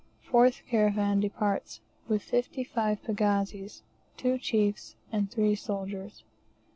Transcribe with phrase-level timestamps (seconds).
[0.23, 3.83] Fourth caravan departs with fifty five pagazis,
[4.17, 6.23] two chiefs, and three soldiers.